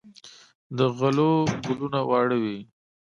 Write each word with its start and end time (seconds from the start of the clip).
د 0.77 0.79
غلو 0.97 1.31
ګلونه 1.65 1.99
واړه 2.09 2.37
وي. 2.43 2.57